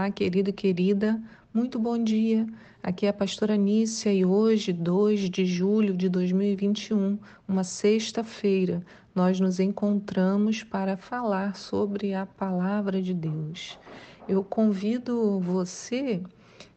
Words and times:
Olá, 0.00 0.10
querido 0.10 0.48
e 0.48 0.52
querida, 0.54 1.22
muito 1.52 1.78
bom 1.78 2.02
dia. 2.02 2.46
Aqui 2.82 3.04
é 3.04 3.10
a 3.10 3.12
pastora 3.12 3.54
Nícia 3.54 4.10
e 4.10 4.24
hoje, 4.24 4.72
2 4.72 5.28
de 5.28 5.44
julho 5.44 5.94
de 5.94 6.08
2021, 6.08 7.18
uma 7.46 7.62
sexta-feira, 7.62 8.82
nós 9.14 9.38
nos 9.38 9.60
encontramos 9.60 10.62
para 10.62 10.96
falar 10.96 11.54
sobre 11.54 12.14
a 12.14 12.24
palavra 12.24 13.02
de 13.02 13.12
Deus. 13.12 13.78
Eu 14.26 14.42
convido 14.42 15.38
você 15.38 16.22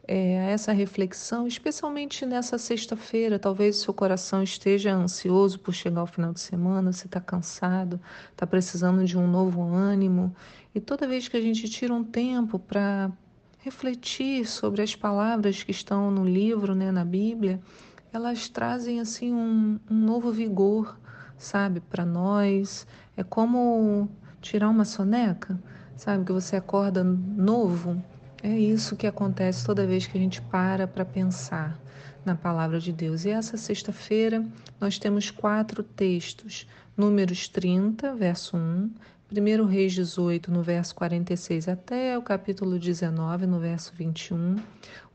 é, 0.08 0.52
essa 0.52 0.74
reflexão, 0.74 1.48
especialmente 1.48 2.26
nessa 2.26 2.58
sexta-feira. 2.58 3.40
Talvez 3.40 3.78
seu 3.78 3.94
coração 3.94 4.44
esteja 4.44 4.94
ansioso 4.94 5.60
por 5.60 5.74
chegar 5.74 6.02
ao 6.02 6.08
final 6.08 6.34
de 6.34 6.40
semana, 6.40 6.92
você 6.92 7.06
está 7.06 7.22
cansado, 7.22 8.00
está 8.32 8.46
precisando 8.46 9.06
de 9.06 9.18
um 9.18 9.28
novo 9.28 9.62
ânimo. 9.64 10.36
E 10.76 10.80
toda 10.80 11.08
vez 11.08 11.28
que 11.28 11.38
a 11.38 11.42
gente 11.42 11.70
tira 11.70 11.94
um 11.94 12.04
tempo 12.04 12.60
para 12.60 13.12
refletir 13.60 14.46
sobre 14.46 14.82
as 14.82 14.96
palavras 14.96 15.64
que 15.64 15.72
estão 15.72 16.12
no 16.12 16.26
livro, 16.26 16.76
né, 16.76 16.92
na 16.92 17.06
Bíblia, 17.06 17.62
elas 18.12 18.50
trazem 18.50 19.00
assim 19.00 19.34
um, 19.34 19.80
um 19.90 19.96
novo 19.96 20.32
vigor, 20.32 21.00
sabe, 21.38 21.80
para 21.80 22.06
nós. 22.06 22.86
É 23.16 23.24
como 23.24 24.10
tirar 24.42 24.70
uma 24.70 24.84
soneca, 24.84 25.58
sabe, 25.96 26.26
que 26.26 26.32
você 26.34 26.58
acorda 26.58 27.04
novo. 27.04 28.04
É 28.46 28.60
isso 28.60 28.98
que 28.98 29.08
acontece 29.08 29.66
toda 29.66 29.88
vez 29.88 30.06
que 30.06 30.18
a 30.18 30.22
gente 30.22 30.42
para 30.42 30.86
para 30.86 31.06
pensar 31.06 31.80
na 32.26 32.36
palavra 32.36 32.78
de 32.78 32.92
Deus. 32.92 33.24
E 33.24 33.30
essa 33.30 33.56
sexta-feira 33.56 34.46
nós 34.82 35.00
temos 35.00 35.32
quatro 35.32 35.82
textos: 35.82 36.68
Números 36.98 37.48
30, 37.48 38.14
verso 38.16 38.58
1, 38.58 38.92
1 39.32 39.66
Reis 39.66 39.94
18, 39.94 40.52
no 40.52 40.62
verso 40.62 40.94
46, 40.94 41.70
até 41.70 42.18
o 42.18 42.22
capítulo 42.22 42.78
19, 42.78 43.46
no 43.46 43.62
verso 43.62 43.94
21. 43.96 44.58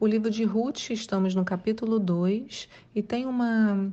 O 0.00 0.06
livro 0.06 0.30
de 0.30 0.44
Ruth, 0.44 0.88
estamos 0.88 1.34
no 1.34 1.44
capítulo 1.44 1.98
2, 1.98 2.66
e 2.94 3.02
tem 3.02 3.26
uma, 3.26 3.92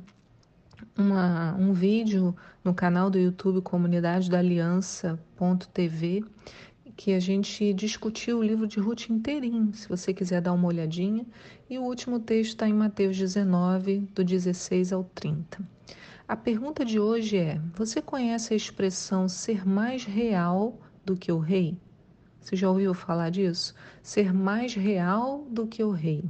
uma, 0.96 1.54
um 1.56 1.74
vídeo 1.74 2.34
no 2.64 2.72
canal 2.72 3.10
do 3.10 3.18
YouTube 3.18 3.60
Comunidade 3.60 4.30
da 4.30 4.38
Aliança.tv 4.38 6.24
que 6.96 7.12
a 7.12 7.20
gente 7.20 7.74
discutiu 7.74 8.38
o 8.38 8.42
livro 8.42 8.66
de 8.66 8.80
Ruth 8.80 9.10
inteirinho, 9.10 9.72
se 9.74 9.86
você 9.86 10.14
quiser 10.14 10.40
dar 10.40 10.54
uma 10.54 10.68
olhadinha. 10.68 11.26
E 11.68 11.78
o 11.78 11.82
último 11.82 12.18
texto 12.18 12.52
está 12.52 12.66
em 12.66 12.72
Mateus 12.72 13.18
19, 13.18 14.08
do 14.14 14.24
16 14.24 14.92
ao 14.92 15.04
30. 15.04 15.62
A 16.26 16.34
pergunta 16.34 16.84
de 16.84 16.98
hoje 16.98 17.36
é: 17.36 17.60
você 17.74 18.00
conhece 18.00 18.54
a 18.54 18.56
expressão 18.56 19.28
ser 19.28 19.68
mais 19.68 20.04
real 20.04 20.80
do 21.04 21.14
que 21.16 21.30
o 21.30 21.38
rei? 21.38 21.76
Você 22.40 22.56
já 22.56 22.70
ouviu 22.70 22.94
falar 22.94 23.30
disso? 23.30 23.74
Ser 24.02 24.32
mais 24.32 24.74
real 24.74 25.46
do 25.50 25.66
que 25.66 25.84
o 25.84 25.90
rei. 25.90 26.24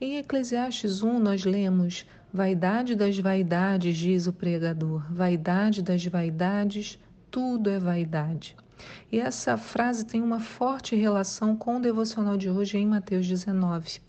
Em 0.00 0.16
Eclesiastes 0.16 1.02
1, 1.02 1.20
nós 1.20 1.44
lemos: 1.44 2.04
Vaidade 2.32 2.96
das 2.96 3.16
vaidades, 3.16 3.96
diz 3.96 4.26
o 4.26 4.32
pregador, 4.32 5.06
vaidade 5.12 5.82
das 5.82 6.04
vaidades, 6.04 6.98
tudo 7.30 7.70
é 7.70 7.78
vaidade. 7.78 8.56
E 9.10 9.18
essa 9.18 9.56
frase 9.56 10.04
tem 10.04 10.22
uma 10.22 10.40
forte 10.40 10.96
relação 10.96 11.56
com 11.56 11.76
o 11.76 11.80
devocional 11.80 12.36
de 12.36 12.48
hoje 12.48 12.78
em 12.78 12.86
Mateus 12.86 13.26
19. 13.26 14.00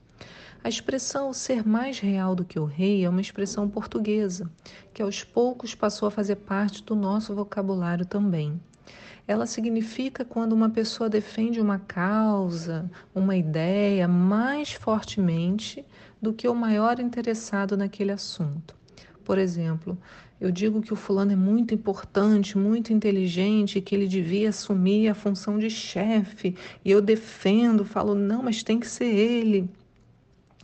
A 0.64 0.70
expressão 0.70 1.34
ser 1.34 1.68
mais 1.68 2.00
real 2.00 2.34
do 2.34 2.46
que 2.46 2.58
o 2.58 2.64
rei 2.64 3.04
é 3.04 3.10
uma 3.10 3.20
expressão 3.20 3.68
portuguesa, 3.68 4.50
que 4.94 5.02
aos 5.02 5.24
poucos 5.24 5.76
passou 5.76 6.08
a 6.08 6.12
fazer 6.12 6.38
parte 6.38 6.82
do 6.84 6.96
nosso 6.96 7.36
vocabulário 7.36 8.06
também. 8.06 8.62
Ela 9.28 9.46
significa 9.46 10.24
quando 10.24 10.54
uma 10.54 10.70
pessoa 10.70 11.10
defende 11.10 11.60
uma 11.60 11.80
causa, 11.80 12.90
uma 13.14 13.36
ideia 13.36 14.08
mais 14.08 14.72
fortemente 14.72 15.86
do 16.22 16.34
que 16.34 16.48
o 16.48 16.56
maior 16.56 17.00
interessado 17.00 17.76
naquele 17.76 18.12
assunto. 18.12 18.74
Por 19.24 19.38
exemplo, 19.38 19.98
eu 20.40 20.52
digo 20.52 20.82
que 20.82 20.94
o 20.94 20.96
fulano 20.96 21.32
é 21.32 21.36
muito 21.36 21.74
importante, 21.74 22.58
muito 22.58 22.92
inteligente, 22.92 23.80
que 23.82 23.96
ele 23.96 24.08
devia 24.08 24.50
assumir 24.50 25.08
a 25.08 25.16
função 25.16 25.58
de 25.58 25.70
chefe, 25.70 26.56
e 26.84 26.92
eu 26.92 27.02
defendo, 27.02 27.86
falo, 27.86 28.14
não, 28.16 28.44
mas 28.44 28.64
tem 28.64 28.80
que 28.80 28.88
ser 28.88 29.06
ele. 29.06 29.70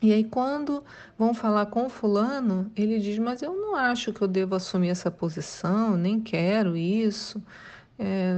E 0.01 0.13
aí, 0.13 0.23
quando 0.23 0.81
vão 1.17 1.33
falar 1.33 1.65
com 1.65 1.85
o 1.85 1.89
fulano, 1.89 2.71
ele 2.73 2.99
diz: 2.99 3.19
Mas 3.19 3.41
eu 3.41 3.53
não 3.53 3.75
acho 3.75 4.13
que 4.13 4.21
eu 4.21 4.27
devo 4.29 4.55
assumir 4.55 4.87
essa 4.89 5.11
posição, 5.11 5.97
nem 5.97 6.21
quero 6.21 6.77
isso. 6.77 7.43
É, 8.01 8.33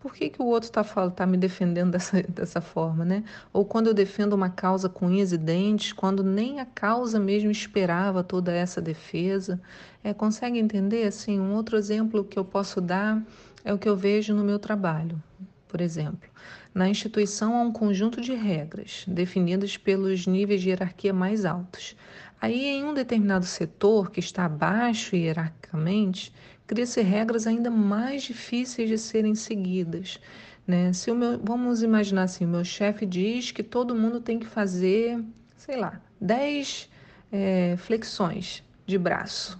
por 0.00 0.12
que, 0.12 0.28
que 0.28 0.42
o 0.42 0.46
outro 0.46 0.68
está 0.68 0.82
tá 1.10 1.24
me 1.24 1.36
defendendo 1.36 1.92
dessa, 1.94 2.20
dessa 2.24 2.60
forma, 2.60 3.04
né? 3.04 3.22
Ou 3.52 3.64
quando 3.64 3.86
eu 3.86 3.94
defendo 3.94 4.32
uma 4.32 4.50
causa 4.50 4.88
com 4.88 5.06
unhas 5.06 5.32
e 5.32 5.38
dentes, 5.38 5.92
quando 5.92 6.24
nem 6.24 6.58
a 6.58 6.66
causa 6.66 7.20
mesmo 7.20 7.50
esperava 7.50 8.24
toda 8.24 8.52
essa 8.52 8.82
defesa. 8.82 9.60
É, 10.02 10.12
consegue 10.12 10.58
entender? 10.58 11.06
Assim, 11.06 11.38
um 11.38 11.54
outro 11.54 11.76
exemplo 11.76 12.24
que 12.24 12.38
eu 12.38 12.44
posso 12.44 12.80
dar 12.80 13.22
é 13.64 13.72
o 13.72 13.78
que 13.78 13.88
eu 13.88 13.96
vejo 13.96 14.34
no 14.34 14.42
meu 14.42 14.58
trabalho, 14.58 15.22
por 15.68 15.80
exemplo. 15.80 16.28
Na 16.74 16.88
instituição 16.88 17.56
há 17.56 17.62
um 17.62 17.72
conjunto 17.72 18.20
de 18.20 18.34
regras, 18.34 19.04
definidas 19.08 19.76
pelos 19.76 20.26
níveis 20.26 20.60
de 20.60 20.68
hierarquia 20.68 21.12
mais 21.12 21.44
altos. 21.44 21.96
Aí, 22.40 22.66
em 22.66 22.84
um 22.84 22.94
determinado 22.94 23.46
setor 23.46 24.10
que 24.10 24.20
está 24.20 24.44
abaixo 24.44 25.16
hierarquicamente, 25.16 26.32
cria-se 26.66 27.00
regras 27.00 27.46
ainda 27.46 27.70
mais 27.70 28.24
difíceis 28.24 28.88
de 28.88 28.98
serem 28.98 29.34
seguidas. 29.34 30.20
Né? 30.66 30.92
Se 30.92 31.10
o 31.10 31.14
meu, 31.14 31.38
vamos 31.38 31.82
imaginar 31.82 32.24
assim, 32.24 32.44
o 32.44 32.48
meu 32.48 32.64
chefe 32.64 33.06
diz 33.06 33.52
que 33.52 33.62
todo 33.62 33.94
mundo 33.94 34.20
tem 34.20 34.38
que 34.38 34.46
fazer, 34.46 35.22
sei 35.56 35.76
lá, 35.76 36.00
10 36.20 36.90
é, 37.32 37.76
flexões 37.78 38.62
de 38.84 38.98
braço. 38.98 39.58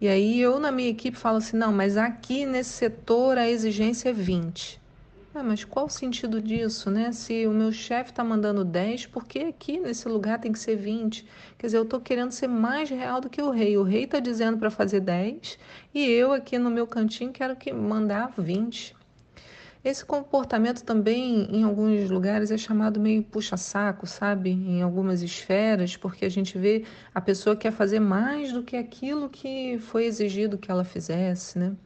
E 0.00 0.08
aí 0.08 0.40
eu 0.40 0.60
na 0.60 0.70
minha 0.70 0.90
equipe 0.90 1.16
falo 1.16 1.38
assim, 1.38 1.56
não, 1.56 1.72
mas 1.72 1.96
aqui 1.96 2.44
nesse 2.46 2.70
setor 2.70 3.38
a 3.38 3.48
exigência 3.48 4.10
é 4.10 4.12
20. 4.12 4.80
Ah, 5.38 5.42
mas 5.42 5.64
qual 5.64 5.84
o 5.84 5.90
sentido 5.90 6.40
disso, 6.40 6.90
né? 6.90 7.12
Se 7.12 7.46
o 7.46 7.50
meu 7.50 7.70
chefe 7.70 8.08
está 8.10 8.24
mandando 8.24 8.64
10, 8.64 9.04
por 9.04 9.26
que 9.26 9.40
aqui 9.40 9.78
nesse 9.78 10.08
lugar 10.08 10.40
tem 10.40 10.50
que 10.50 10.58
ser 10.58 10.76
20? 10.76 11.26
Quer 11.58 11.66
dizer, 11.66 11.76
eu 11.76 11.82
estou 11.82 12.00
querendo 12.00 12.30
ser 12.32 12.48
mais 12.48 12.88
real 12.88 13.20
do 13.20 13.28
que 13.28 13.42
o 13.42 13.50
rei. 13.50 13.76
O 13.76 13.82
rei 13.82 14.04
está 14.04 14.18
dizendo 14.18 14.56
para 14.56 14.70
fazer 14.70 15.00
10 15.00 15.58
e 15.94 16.06
eu 16.06 16.32
aqui 16.32 16.58
no 16.58 16.70
meu 16.70 16.86
cantinho 16.86 17.32
quero 17.32 17.54
que 17.54 17.70
mandar 17.70 18.32
20. 18.38 18.96
Esse 19.84 20.06
comportamento 20.06 20.82
também, 20.82 21.46
em 21.54 21.64
alguns 21.64 22.08
lugares, 22.08 22.50
é 22.50 22.56
chamado 22.56 22.98
meio 22.98 23.22
puxa-saco, 23.22 24.06
sabe? 24.06 24.52
Em 24.52 24.80
algumas 24.80 25.20
esferas, 25.20 25.98
porque 25.98 26.24
a 26.24 26.30
gente 26.30 26.56
vê 26.56 26.86
a 27.14 27.20
pessoa 27.20 27.54
quer 27.54 27.72
fazer 27.72 28.00
mais 28.00 28.52
do 28.52 28.62
que 28.62 28.74
aquilo 28.74 29.28
que 29.28 29.78
foi 29.80 30.06
exigido 30.06 30.56
que 30.56 30.70
ela 30.70 30.82
fizesse, 30.82 31.58
né? 31.58 31.76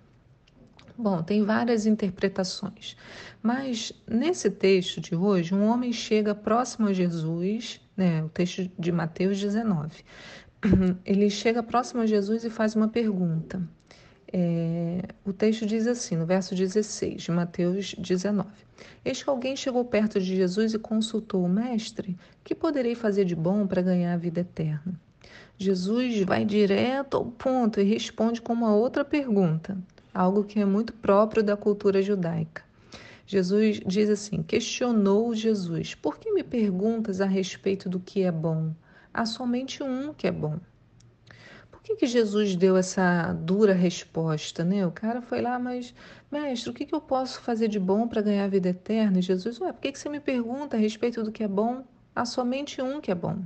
Bom, 1.02 1.22
tem 1.22 1.42
várias 1.42 1.86
interpretações, 1.86 2.94
mas 3.42 3.90
nesse 4.06 4.50
texto 4.50 5.00
de 5.00 5.16
hoje, 5.16 5.54
um 5.54 5.64
homem 5.64 5.94
chega 5.94 6.34
próximo 6.34 6.88
a 6.88 6.92
Jesus, 6.92 7.80
né, 7.96 8.22
o 8.22 8.28
texto 8.28 8.70
de 8.78 8.92
Mateus 8.92 9.40
19. 9.40 10.04
Ele 11.06 11.30
chega 11.30 11.62
próximo 11.62 12.02
a 12.02 12.06
Jesus 12.06 12.44
e 12.44 12.50
faz 12.50 12.76
uma 12.76 12.86
pergunta. 12.86 13.66
É, 14.30 15.00
o 15.24 15.32
texto 15.32 15.64
diz 15.64 15.86
assim, 15.86 16.16
no 16.16 16.26
verso 16.26 16.54
16 16.54 17.22
de 17.22 17.30
Mateus 17.30 17.94
19: 17.94 18.50
Eis 19.02 19.22
que 19.22 19.30
alguém 19.30 19.56
chegou 19.56 19.86
perto 19.86 20.20
de 20.20 20.36
Jesus 20.36 20.74
e 20.74 20.78
consultou 20.78 21.42
o 21.42 21.48
Mestre: 21.48 22.14
Que 22.44 22.54
poderei 22.54 22.94
fazer 22.94 23.24
de 23.24 23.34
bom 23.34 23.66
para 23.66 23.80
ganhar 23.80 24.12
a 24.12 24.18
vida 24.18 24.40
eterna? 24.40 25.00
Jesus 25.56 26.20
vai 26.24 26.44
direto 26.44 27.16
ao 27.16 27.24
ponto 27.24 27.80
e 27.80 27.84
responde 27.84 28.42
com 28.42 28.52
uma 28.52 28.74
outra 28.74 29.02
pergunta 29.02 29.78
algo 30.12 30.44
que 30.44 30.60
é 30.60 30.64
muito 30.64 30.92
próprio 30.92 31.42
da 31.42 31.56
cultura 31.56 32.02
judaica. 32.02 32.62
Jesus 33.26 33.80
diz 33.86 34.10
assim: 34.10 34.42
questionou 34.42 35.34
Jesus, 35.34 35.94
por 35.94 36.18
que 36.18 36.32
me 36.32 36.42
perguntas 36.42 37.20
a 37.20 37.26
respeito 37.26 37.88
do 37.88 38.00
que 38.00 38.22
é 38.22 38.32
bom? 38.32 38.74
Há 39.14 39.24
somente 39.24 39.82
um 39.82 40.12
que 40.12 40.26
é 40.26 40.32
bom. 40.32 40.58
Por 41.70 41.80
que, 41.82 41.96
que 41.96 42.06
Jesus 42.06 42.54
deu 42.54 42.76
essa 42.76 43.32
dura 43.32 43.72
resposta? 43.72 44.64
Né? 44.64 44.86
O 44.86 44.90
cara 44.90 45.22
foi 45.22 45.40
lá, 45.40 45.58
mas, 45.58 45.94
mestre, 46.30 46.70
o 46.70 46.74
que, 46.74 46.84
que 46.84 46.94
eu 46.94 47.00
posso 47.00 47.40
fazer 47.40 47.68
de 47.68 47.78
bom 47.80 48.06
para 48.06 48.20
ganhar 48.20 48.44
a 48.44 48.48
vida 48.48 48.68
eterna? 48.68 49.18
E 49.18 49.22
Jesus, 49.22 49.60
ué, 49.60 49.72
por 49.72 49.80
que, 49.80 49.92
que 49.92 49.98
você 49.98 50.08
me 50.08 50.20
pergunta 50.20 50.76
a 50.76 50.80
respeito 50.80 51.22
do 51.22 51.32
que 51.32 51.42
é 51.42 51.48
bom? 51.48 51.84
Há 52.14 52.24
somente 52.24 52.82
um 52.82 53.00
que 53.00 53.10
é 53.10 53.14
bom. 53.14 53.38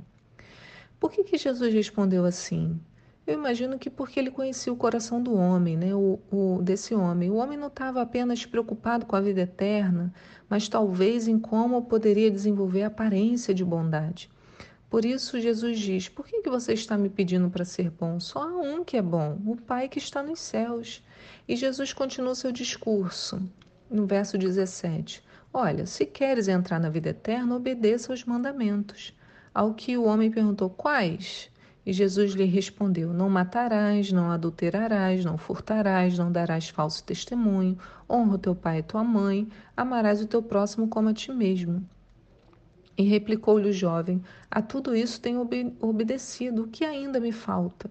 Por 0.99 1.11
que, 1.11 1.23
que 1.23 1.37
Jesus 1.37 1.73
respondeu 1.73 2.25
assim? 2.25 2.79
Eu 3.27 3.33
imagino 3.33 3.79
que 3.79 3.89
porque 3.89 4.19
ele 4.19 4.29
conhecia 4.29 4.71
o 4.71 4.77
coração 4.77 5.21
do 5.21 5.33
homem, 5.33 5.75
né? 5.75 5.95
o, 5.95 6.19
o 6.31 6.61
desse 6.61 6.93
homem. 6.93 7.31
O 7.31 7.37
homem 7.37 7.57
não 7.57 7.67
estava 7.67 7.99
apenas 7.99 8.45
preocupado 8.45 9.05
com 9.05 9.15
a 9.15 9.21
vida 9.21 9.41
eterna, 9.41 10.13
mas 10.47 10.69
talvez 10.69 11.27
em 11.27 11.39
como 11.39 11.85
poderia 11.85 12.29
desenvolver 12.29 12.83
a 12.83 12.87
aparência 12.87 13.51
de 13.51 13.65
bondade. 13.65 14.29
Por 14.91 15.03
isso, 15.03 15.39
Jesus 15.39 15.79
diz: 15.79 16.07
Por 16.07 16.27
que, 16.27 16.43
que 16.43 16.49
você 16.49 16.73
está 16.73 16.95
me 16.97 17.09
pedindo 17.09 17.49
para 17.49 17.65
ser 17.65 17.89
bom? 17.89 18.19
Só 18.19 18.43
há 18.43 18.57
um 18.61 18.83
que 18.83 18.95
é 18.95 19.01
bom, 19.01 19.39
o 19.47 19.55
Pai 19.55 19.89
que 19.89 19.97
está 19.97 20.21
nos 20.21 20.39
céus. 20.39 21.03
E 21.47 21.55
Jesus 21.55 21.93
continua 21.93 22.35
seu 22.35 22.51
discurso, 22.51 23.41
no 23.89 24.05
verso 24.05 24.37
17. 24.37 25.23
Olha, 25.51 25.87
se 25.87 26.05
queres 26.05 26.47
entrar 26.47 26.79
na 26.79 26.89
vida 26.89 27.09
eterna, 27.09 27.55
obedeça 27.55 28.13
aos 28.13 28.23
mandamentos. 28.23 29.15
Ao 29.51 29.73
que 29.73 29.97
o 29.97 30.03
homem 30.03 30.29
perguntou: 30.29 30.69
Quais? 30.69 31.49
E 31.85 31.93
Jesus 31.93 32.33
lhe 32.33 32.45
respondeu: 32.45 33.13
Não 33.13 33.29
matarás, 33.29 34.11
não 34.11 34.31
adulterarás, 34.31 35.23
não 35.23 35.37
furtarás, 35.37 36.17
não 36.17 36.31
darás 36.31 36.67
falso 36.69 37.03
testemunho, 37.03 37.77
honra 38.09 38.35
o 38.35 38.39
teu 38.39 38.55
pai 38.55 38.79
e 38.79 38.83
tua 38.83 39.03
mãe, 39.03 39.47
amarás 39.77 40.19
o 40.19 40.25
teu 40.25 40.41
próximo 40.41 40.87
como 40.87 41.09
a 41.09 41.13
ti 41.13 41.31
mesmo. 41.31 41.87
E 42.97 43.03
replicou-lhe 43.03 43.69
o 43.69 43.73
jovem: 43.73 44.19
A 44.49 44.63
tudo 44.63 44.95
isso 44.95 45.21
tenho 45.21 45.41
obede 45.41 45.73
obedecido, 45.79 46.63
o 46.63 46.67
que 46.67 46.83
ainda 46.83 47.19
me 47.19 47.31
falta? 47.31 47.87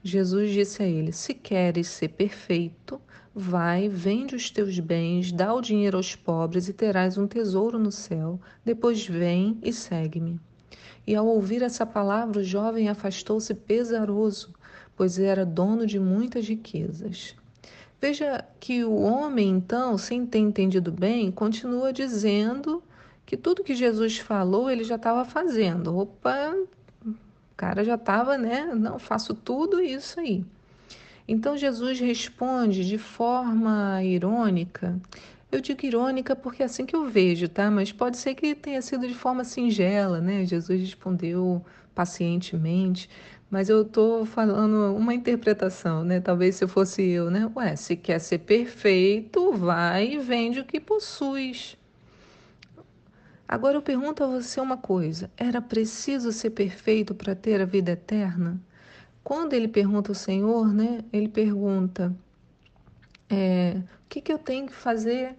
Jesus 0.00 0.52
disse 0.52 0.82
a 0.84 0.86
ele: 0.86 1.10
Se 1.10 1.34
queres 1.34 1.88
ser 1.88 2.10
perfeito, 2.10 3.00
vai, 3.34 3.88
vende 3.88 4.36
os 4.36 4.48
teus 4.48 4.78
bens, 4.78 5.32
dá 5.32 5.52
o 5.52 5.60
dinheiro 5.60 5.96
aos 5.96 6.14
pobres 6.14 6.68
e 6.68 6.72
terás 6.72 7.18
um 7.18 7.26
tesouro 7.26 7.80
no 7.80 7.90
céu. 7.90 8.38
Depois 8.64 9.04
vem 9.04 9.58
e 9.60 9.72
segue-me. 9.72 10.38
E 11.06 11.14
ao 11.14 11.26
ouvir 11.26 11.62
essa 11.62 11.84
palavra, 11.84 12.40
o 12.40 12.44
jovem 12.44 12.88
afastou-se 12.88 13.52
pesaroso, 13.54 14.54
pois 14.96 15.18
era 15.18 15.44
dono 15.44 15.86
de 15.86 15.98
muitas 15.98 16.48
riquezas. 16.48 17.36
Veja 18.00 18.44
que 18.60 18.84
o 18.84 18.94
homem, 18.96 19.48
então, 19.48 19.96
sem 19.96 20.26
ter 20.26 20.38
entendido 20.38 20.92
bem, 20.92 21.30
continua 21.30 21.92
dizendo 21.92 22.82
que 23.24 23.36
tudo 23.36 23.64
que 23.64 23.74
Jesus 23.74 24.18
falou 24.18 24.70
ele 24.70 24.84
já 24.84 24.96
estava 24.96 25.24
fazendo. 25.24 25.96
Opa, 25.96 26.54
o 27.04 27.14
cara 27.56 27.84
já 27.84 27.94
estava, 27.94 28.36
né? 28.36 28.74
Não, 28.74 28.98
faço 28.98 29.34
tudo 29.34 29.80
isso 29.80 30.20
aí. 30.20 30.44
Então 31.26 31.56
Jesus 31.56 31.98
responde 31.98 32.86
de 32.86 32.98
forma 32.98 34.02
irônica, 34.04 35.00
eu 35.54 35.60
digo 35.60 35.86
irônica 35.86 36.34
porque 36.34 36.62
é 36.62 36.66
assim 36.66 36.84
que 36.84 36.96
eu 36.96 37.06
vejo, 37.06 37.48
tá? 37.48 37.70
Mas 37.70 37.92
pode 37.92 38.16
ser 38.16 38.34
que 38.34 38.54
tenha 38.54 38.82
sido 38.82 39.06
de 39.06 39.14
forma 39.14 39.44
singela, 39.44 40.20
né? 40.20 40.44
Jesus 40.44 40.80
respondeu 40.80 41.64
pacientemente, 41.94 43.08
mas 43.48 43.68
eu 43.68 43.82
estou 43.82 44.26
falando 44.26 44.96
uma 44.96 45.14
interpretação, 45.14 46.02
né? 46.02 46.20
Talvez 46.20 46.56
se 46.56 46.66
fosse 46.66 47.02
eu, 47.02 47.30
né? 47.30 47.50
Ué, 47.54 47.76
se 47.76 47.94
quer 47.96 48.18
ser 48.18 48.38
perfeito, 48.38 49.52
vai 49.52 50.14
e 50.14 50.18
vende 50.18 50.60
o 50.60 50.64
que 50.64 50.80
possuis. 50.80 51.76
Agora 53.46 53.76
eu 53.76 53.82
pergunto 53.82 54.24
a 54.24 54.26
você 54.26 54.60
uma 54.60 54.76
coisa: 54.76 55.30
era 55.36 55.62
preciso 55.62 56.32
ser 56.32 56.50
perfeito 56.50 57.14
para 57.14 57.34
ter 57.34 57.60
a 57.60 57.64
vida 57.64 57.92
eterna? 57.92 58.60
Quando 59.22 59.52
ele 59.52 59.68
pergunta 59.68 60.10
ao 60.10 60.16
Senhor, 60.16 60.74
né? 60.74 61.04
Ele 61.12 61.28
pergunta: 61.28 62.12
é, 63.30 63.76
o 64.04 64.08
que, 64.08 64.20
que 64.20 64.32
eu 64.32 64.38
tenho 64.38 64.66
que 64.66 64.74
fazer 64.74 65.36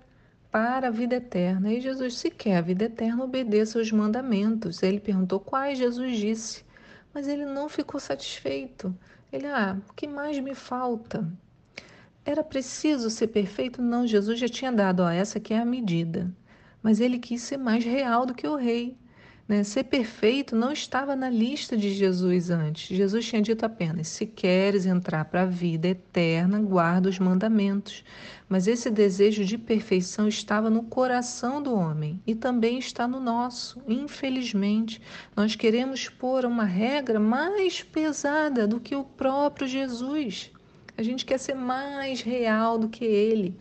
para 0.55 0.87
a 0.87 0.89
vida 0.89 1.17
eterna. 1.17 1.73
E 1.73 1.81
Jesus, 1.81 2.17
se 2.17 2.31
quer 2.31 2.55
a 2.55 2.61
vida 2.61 2.85
eterna, 2.85 3.25
obedeça 3.25 3.77
aos 3.77 3.91
mandamentos. 3.91 4.81
Ele 4.81 5.01
perguntou 5.01 5.37
quais, 5.37 5.77
Jesus 5.77 6.17
disse, 6.17 6.63
mas 7.13 7.27
ele 7.27 7.43
não 7.43 7.67
ficou 7.67 7.99
satisfeito. 7.99 8.97
Ele, 9.33 9.47
ah, 9.47 9.77
o 9.89 9.93
que 9.93 10.07
mais 10.07 10.39
me 10.39 10.55
falta? 10.55 11.29
Era 12.23 12.41
preciso 12.41 13.09
ser 13.09 13.27
perfeito? 13.27 13.81
Não, 13.81 14.07
Jesus 14.07 14.39
já 14.39 14.47
tinha 14.47 14.71
dado, 14.71 15.01
ó, 15.01 15.09
essa 15.09 15.39
aqui 15.39 15.53
é 15.53 15.59
a 15.59 15.65
medida. 15.65 16.33
Mas 16.81 17.01
ele 17.01 17.19
quis 17.19 17.41
ser 17.41 17.57
mais 17.57 17.83
real 17.83 18.25
do 18.25 18.33
que 18.33 18.47
o 18.47 18.55
rei. 18.55 18.97
Né? 19.47 19.63
Ser 19.63 19.83
perfeito 19.83 20.55
não 20.55 20.71
estava 20.71 21.15
na 21.15 21.29
lista 21.29 21.77
de 21.77 21.93
Jesus 21.93 22.49
antes. 22.49 22.95
Jesus 22.95 23.25
tinha 23.27 23.41
dito 23.41 23.63
apenas: 23.63 24.07
se 24.07 24.25
queres 24.25 24.85
entrar 24.85 25.25
para 25.25 25.43
a 25.43 25.45
vida 25.45 25.87
eterna, 25.87 26.59
guarda 26.59 27.09
os 27.09 27.19
mandamentos. 27.19 28.03
Mas 28.49 28.67
esse 28.67 28.89
desejo 28.89 29.45
de 29.45 29.57
perfeição 29.57 30.27
estava 30.27 30.69
no 30.69 30.83
coração 30.83 31.61
do 31.61 31.73
homem 31.75 32.19
e 32.25 32.33
também 32.33 32.79
está 32.79 33.07
no 33.07 33.19
nosso. 33.19 33.81
Infelizmente, 33.87 35.01
nós 35.35 35.55
queremos 35.55 36.09
pôr 36.09 36.45
uma 36.45 36.65
regra 36.65 37.19
mais 37.19 37.83
pesada 37.83 38.67
do 38.67 38.79
que 38.79 38.95
o 38.95 39.03
próprio 39.03 39.67
Jesus. 39.67 40.51
A 40.97 41.03
gente 41.03 41.25
quer 41.25 41.37
ser 41.37 41.55
mais 41.55 42.21
real 42.21 42.77
do 42.77 42.87
que 42.87 43.03
ele. 43.03 43.55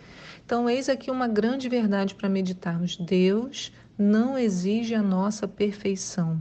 Então, 0.46 0.68
eis 0.68 0.88
aqui 0.88 1.10
uma 1.10 1.26
grande 1.26 1.68
verdade 1.68 2.14
para 2.14 2.28
meditarmos. 2.28 2.96
Deus 2.96 3.72
não 3.98 4.36
exige 4.36 4.94
a 4.94 5.02
nossa 5.02 5.46
perfeição. 5.46 6.40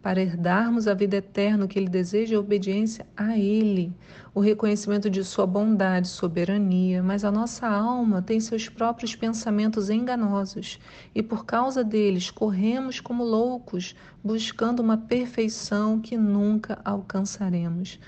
Para 0.00 0.22
herdarmos 0.22 0.86
a 0.86 0.94
vida 0.94 1.16
eterna, 1.16 1.66
que 1.66 1.76
ele 1.76 1.88
deseja 1.88 2.34
é 2.34 2.36
a 2.36 2.40
obediência 2.40 3.04
a 3.16 3.36
ele, 3.36 3.92
o 4.32 4.38
reconhecimento 4.38 5.10
de 5.10 5.24
sua 5.24 5.44
bondade, 5.48 6.06
soberania, 6.06 7.02
mas 7.02 7.24
a 7.24 7.32
nossa 7.32 7.66
alma 7.66 8.22
tem 8.22 8.38
seus 8.38 8.68
próprios 8.68 9.16
pensamentos 9.16 9.90
enganosos 9.90 10.78
e 11.12 11.24
por 11.24 11.44
causa 11.44 11.82
deles 11.82 12.30
corremos 12.30 13.00
como 13.00 13.24
loucos, 13.24 13.96
buscando 14.22 14.78
uma 14.78 14.96
perfeição 14.96 15.98
que 15.98 16.16
nunca 16.16 16.78
alcançaremos. 16.84 17.98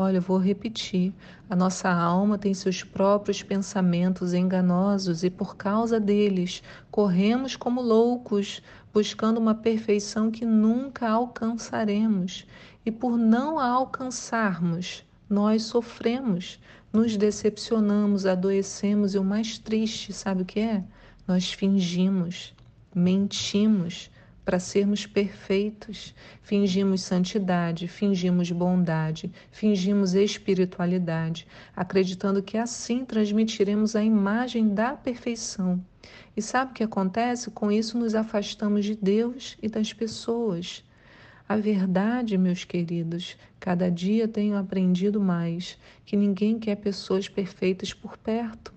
Olha, 0.00 0.18
eu 0.18 0.22
vou 0.22 0.38
repetir. 0.38 1.12
A 1.50 1.56
nossa 1.56 1.90
alma 1.90 2.38
tem 2.38 2.54
seus 2.54 2.84
próprios 2.84 3.42
pensamentos 3.42 4.32
enganosos 4.32 5.24
e 5.24 5.28
por 5.28 5.56
causa 5.56 5.98
deles 5.98 6.62
corremos 6.88 7.56
como 7.56 7.82
loucos, 7.82 8.62
buscando 8.94 9.38
uma 9.38 9.56
perfeição 9.56 10.30
que 10.30 10.44
nunca 10.44 11.08
alcançaremos. 11.08 12.46
E 12.86 12.92
por 12.92 13.18
não 13.18 13.58
a 13.58 13.66
alcançarmos, 13.66 15.04
nós 15.28 15.64
sofremos, 15.64 16.60
nos 16.92 17.16
decepcionamos, 17.16 18.24
adoecemos 18.24 19.16
e 19.16 19.18
o 19.18 19.24
mais 19.24 19.58
triste, 19.58 20.12
sabe 20.12 20.42
o 20.42 20.46
que 20.46 20.60
é? 20.60 20.84
Nós 21.26 21.52
fingimos, 21.52 22.54
mentimos 22.94 24.12
para 24.48 24.58
sermos 24.58 25.04
perfeitos. 25.04 26.14
Fingimos 26.40 27.02
santidade, 27.02 27.86
fingimos 27.86 28.50
bondade, 28.50 29.30
fingimos 29.52 30.14
espiritualidade, 30.14 31.46
acreditando 31.76 32.42
que 32.42 32.56
assim 32.56 33.04
transmitiremos 33.04 33.94
a 33.94 34.02
imagem 34.02 34.72
da 34.72 34.94
perfeição. 34.94 35.84
E 36.34 36.40
sabe 36.40 36.70
o 36.70 36.74
que 36.74 36.82
acontece? 36.82 37.50
Com 37.50 37.70
isso, 37.70 37.98
nos 37.98 38.14
afastamos 38.14 38.86
de 38.86 38.94
Deus 38.94 39.58
e 39.62 39.68
das 39.68 39.92
pessoas. 39.92 40.82
A 41.46 41.58
verdade, 41.58 42.38
meus 42.38 42.64
queridos, 42.64 43.36
cada 43.60 43.90
dia 43.90 44.26
tenho 44.26 44.56
aprendido 44.56 45.20
mais 45.20 45.76
que 46.06 46.16
ninguém 46.16 46.58
quer 46.58 46.76
pessoas 46.76 47.28
perfeitas 47.28 47.92
por 47.92 48.16
perto. 48.16 48.72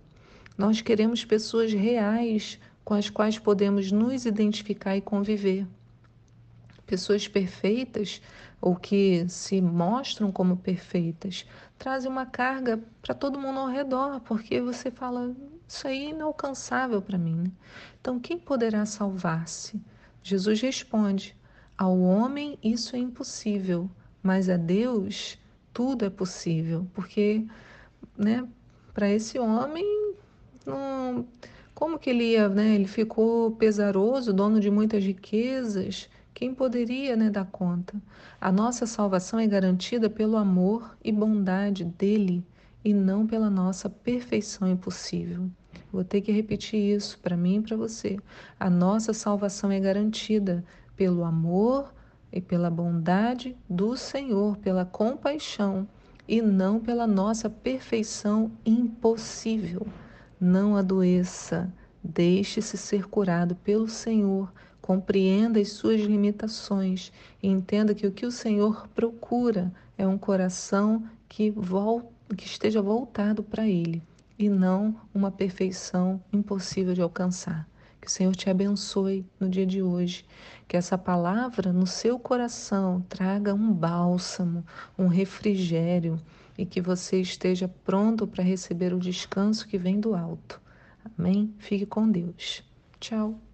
Nós 0.57 0.81
queremos 0.81 1.23
pessoas 1.23 1.71
reais, 1.71 2.59
com 2.83 2.93
as 2.93 3.09
quais 3.09 3.37
podemos 3.37 3.91
nos 3.91 4.25
identificar 4.25 4.95
e 4.95 5.01
conviver. 5.01 5.67
Pessoas 6.85 7.27
perfeitas 7.27 8.21
ou 8.59 8.75
que 8.75 9.25
se 9.29 9.61
mostram 9.61 10.31
como 10.31 10.57
perfeitas 10.57 11.45
trazem 11.77 12.11
uma 12.11 12.25
carga 12.25 12.79
para 13.01 13.15
todo 13.15 13.39
mundo 13.39 13.59
ao 13.59 13.67
redor, 13.67 14.19
porque 14.21 14.61
você 14.61 14.91
fala, 14.91 15.35
isso 15.67 15.87
aí 15.87 16.05
é 16.05 16.09
inalcançável 16.09 17.01
para 17.01 17.17
mim. 17.17 17.51
Então, 17.99 18.19
quem 18.19 18.37
poderá 18.37 18.85
salvar-se? 18.85 19.81
Jesus 20.21 20.61
responde: 20.61 21.35
ao 21.77 21.99
homem 21.99 22.59
isso 22.61 22.95
é 22.95 22.99
impossível, 22.99 23.89
mas 24.21 24.49
a 24.49 24.57
Deus 24.57 25.39
tudo 25.73 26.05
é 26.05 26.09
possível, 26.09 26.85
porque 26.93 27.47
né, 28.17 28.47
para 28.93 29.09
esse 29.09 29.39
homem 29.39 30.13
não 30.65 31.25
como 31.81 31.97
que 31.97 32.11
ele 32.11 32.33
ia, 32.33 32.47
né? 32.47 32.75
Ele 32.75 32.85
ficou 32.85 33.53
pesaroso, 33.53 34.31
dono 34.31 34.59
de 34.59 34.69
muitas 34.69 35.03
riquezas. 35.03 36.07
Quem 36.31 36.53
poderia 36.53 37.15
né, 37.15 37.31
dar 37.31 37.45
conta? 37.45 37.99
A 38.39 38.51
nossa 38.51 38.85
salvação 38.85 39.39
é 39.39 39.47
garantida 39.47 40.07
pelo 40.07 40.37
amor 40.37 40.95
e 41.03 41.11
bondade 41.11 41.83
dele 41.83 42.45
e 42.85 42.93
não 42.93 43.25
pela 43.25 43.49
nossa 43.49 43.89
perfeição 43.89 44.67
impossível. 44.67 45.49
Vou 45.91 46.03
ter 46.03 46.21
que 46.21 46.31
repetir 46.31 46.79
isso 46.79 47.17
para 47.17 47.35
mim 47.35 47.55
e 47.55 47.61
para 47.61 47.75
você. 47.75 48.19
A 48.59 48.69
nossa 48.69 49.11
salvação 49.11 49.71
é 49.71 49.79
garantida 49.79 50.63
pelo 50.95 51.23
amor 51.23 51.91
e 52.31 52.39
pela 52.39 52.69
bondade 52.69 53.57
do 53.67 53.97
Senhor, 53.97 54.55
pela 54.57 54.85
compaixão 54.85 55.87
e 56.27 56.43
não 56.43 56.79
pela 56.79 57.07
nossa 57.07 57.49
perfeição 57.49 58.51
impossível. 58.63 59.87
Não 60.43 60.75
adoeça, 60.75 61.71
deixe-se 62.03 62.75
ser 62.75 63.07
curado 63.07 63.53
pelo 63.57 63.87
Senhor, 63.87 64.51
compreenda 64.81 65.59
as 65.59 65.73
suas 65.73 66.01
limitações 66.01 67.13
e 67.43 67.47
entenda 67.47 67.93
que 67.93 68.07
o 68.07 68.11
que 68.11 68.25
o 68.25 68.31
Senhor 68.31 68.87
procura 68.87 69.71
é 69.95 70.07
um 70.07 70.17
coração 70.17 71.07
que, 71.29 71.51
vol 71.51 72.11
que 72.35 72.47
esteja 72.47 72.81
voltado 72.81 73.43
para 73.43 73.67
Ele 73.67 74.01
e 74.39 74.49
não 74.49 74.95
uma 75.13 75.29
perfeição 75.29 76.19
impossível 76.33 76.95
de 76.95 77.03
alcançar. 77.03 77.69
Que 78.01 78.07
o 78.07 78.09
Senhor 78.09 78.35
te 78.35 78.49
abençoe 78.49 79.23
no 79.39 79.47
dia 79.47 79.67
de 79.67 79.83
hoje. 79.83 80.25
Que 80.67 80.75
essa 80.75 80.97
palavra 80.97 81.71
no 81.71 81.85
seu 81.85 82.17
coração 82.17 83.05
traga 83.07 83.53
um 83.53 83.71
bálsamo, 83.71 84.65
um 84.97 85.05
refrigério 85.05 86.19
e 86.57 86.65
que 86.65 86.81
você 86.81 87.21
esteja 87.21 87.67
pronto 87.67 88.27
para 88.27 88.43
receber 88.43 88.93
o 88.93 88.99
descanso 88.99 89.67
que 89.67 89.77
vem 89.77 89.99
do 89.99 90.15
alto. 90.15 90.61
Amém? 91.17 91.53
Fique 91.57 91.85
com 91.85 92.09
Deus. 92.09 92.63
Tchau. 92.99 93.50